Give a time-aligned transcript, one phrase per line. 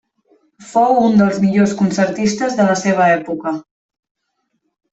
[0.69, 3.55] Fou un dels millors concertistes de la seva època.